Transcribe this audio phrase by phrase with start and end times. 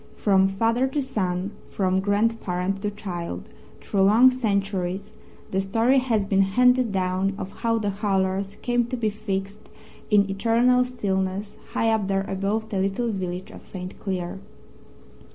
[0.15, 3.47] From father to son, from grandparent to child,
[3.81, 5.13] through long centuries,
[5.51, 9.69] the story has been handed down of how "The Hurlers" came to be fixed
[10.09, 13.99] in eternal stillness high up there above the little village of St.
[13.99, 14.39] Cleer.